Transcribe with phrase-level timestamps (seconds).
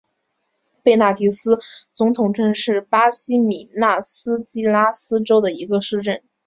[0.81, 1.59] 贝纳迪斯
[1.93, 6.23] 总统镇是巴西米纳斯吉拉斯州的一个市镇。